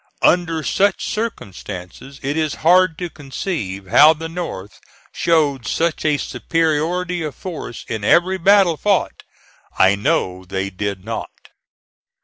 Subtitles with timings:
[0.23, 4.79] Under such circumstances it is hard to conceive how the North
[5.13, 9.21] showed such a superiority of force in every battle fought.
[9.77, 11.29] I know they did not.